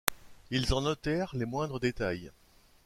Ils 0.49 0.73
en 0.73 0.81
notèrent 0.81 1.29
les 1.35 1.45
moindres 1.45 1.79
détails. 1.79 2.31